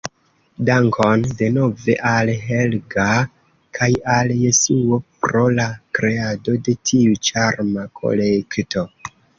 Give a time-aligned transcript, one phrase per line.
[0.69, 3.05] Dankon denove al Helga
[3.81, 5.69] kaj al Jasuo pro la
[6.01, 8.91] kreado de tiu ĉarma kolekto.